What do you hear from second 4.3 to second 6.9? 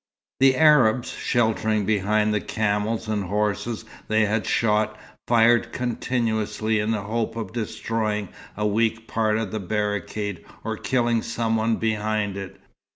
shot, fired continuously in